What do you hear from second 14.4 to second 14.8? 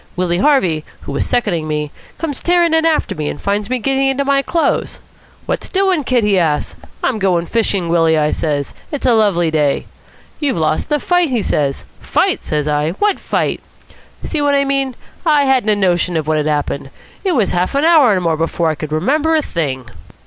what I